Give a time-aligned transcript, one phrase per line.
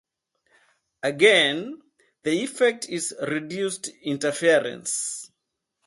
[1.03, 1.79] Again,
[2.23, 5.29] the effect is reduced interference.